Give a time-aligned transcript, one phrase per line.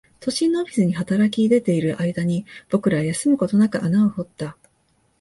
[0.19, 4.57] 都心のオフィスに働き出ている間に、僕らは休むことなく穴を掘った